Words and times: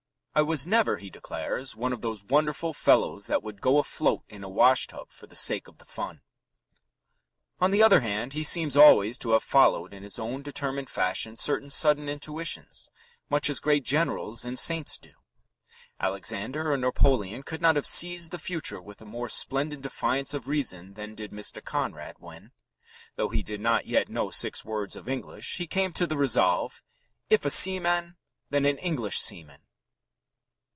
"I 0.33 0.41
was 0.43 0.65
never," 0.65 0.95
he 0.97 1.09
declares, 1.09 1.75
"one 1.75 1.91
of 1.91 2.01
those 2.01 2.23
wonderful 2.23 2.71
fellows 2.71 3.27
that 3.27 3.43
would 3.43 3.59
go 3.59 3.79
afloat 3.79 4.23
in 4.29 4.45
a 4.45 4.49
washtub 4.49 5.11
for 5.11 5.27
the 5.27 5.35
sake 5.35 5.67
of 5.67 5.77
the 5.77 5.83
fun." 5.83 6.21
On 7.59 7.69
the 7.71 7.83
other 7.83 7.99
hand, 7.99 8.31
he 8.31 8.41
seems 8.41 8.77
always 8.77 9.17
to 9.17 9.31
have 9.31 9.43
followed 9.43 9.93
in 9.93 10.03
his 10.03 10.17
own 10.17 10.41
determined 10.41 10.89
fashion 10.89 11.35
certain 11.35 11.69
sudden 11.69 12.07
intuitions, 12.07 12.89
much 13.29 13.49
as 13.49 13.59
great 13.59 13.83
generals 13.83 14.45
and 14.45 14.57
saints 14.57 14.97
do. 14.97 15.11
Alexander 15.99 16.71
or 16.71 16.77
Napoleon 16.77 17.43
could 17.43 17.59
not 17.61 17.75
have 17.75 17.85
seized 17.85 18.31
the 18.31 18.39
future 18.39 18.81
with 18.81 19.01
a 19.01 19.05
more 19.05 19.27
splendid 19.27 19.81
defiance 19.81 20.33
of 20.33 20.47
reason 20.47 20.93
than 20.93 21.13
did 21.13 21.31
Mr. 21.31 21.61
Conrad, 21.61 22.15
when, 22.19 22.53
though 23.17 23.27
he 23.29 23.43
did 23.43 23.59
not 23.59 23.85
yet 23.85 24.07
know 24.07 24.29
six 24.29 24.63
words 24.63 24.95
of 24.95 25.09
English, 25.09 25.57
he 25.57 25.67
came 25.67 25.91
to 25.91 26.07
the 26.07 26.15
resolve: 26.15 26.81
"If 27.29 27.43
a 27.43 27.49
seaman, 27.49 28.15
then 28.49 28.63
an 28.63 28.77
English 28.77 29.17
seaman." 29.19 29.63